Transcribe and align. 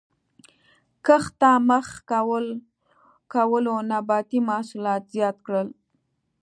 کښت 1.05 1.31
ته 1.41 1.51
مخه 1.69 1.97
کولو 3.33 3.75
نباتي 3.91 4.39
محصولات 4.49 5.01
زیات 5.13 5.37
کړل 5.45 5.67